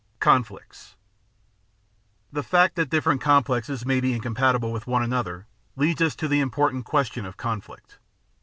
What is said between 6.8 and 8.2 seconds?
question of conflict.